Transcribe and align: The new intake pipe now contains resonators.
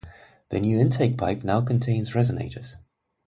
The 0.49 0.59
new 0.59 0.79
intake 0.79 1.15
pipe 1.15 1.43
now 1.43 1.61
contains 1.61 2.13
resonators. 2.13 2.77